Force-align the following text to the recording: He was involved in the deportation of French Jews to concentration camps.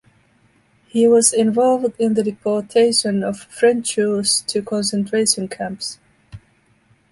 He 0.87 1.07
was 1.07 1.31
involved 1.31 1.93
in 1.99 2.15
the 2.15 2.23
deportation 2.23 3.23
of 3.23 3.41
French 3.43 3.93
Jews 3.93 4.41
to 4.47 4.63
concentration 4.63 5.47
camps. 5.47 5.99